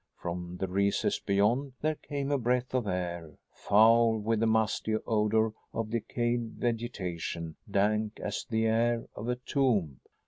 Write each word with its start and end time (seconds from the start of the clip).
From 0.17 0.57
the 0.57 0.67
recess 0.67 1.19
beyond 1.19 1.73
there 1.81 1.93
came 1.93 2.31
a 2.31 2.39
breath 2.39 2.73
of 2.73 2.87
air, 2.87 3.33
foul 3.51 4.17
with 4.17 4.39
the 4.39 4.47
musty 4.47 4.95
odor 5.05 5.51
of 5.75 5.91
decayed 5.91 6.53
vegetation, 6.53 7.55
dank 7.69 8.19
as 8.19 8.43
the 8.49 8.65
air 8.65 9.05
of 9.15 9.29
a 9.29 9.35
tomb. 9.35 9.99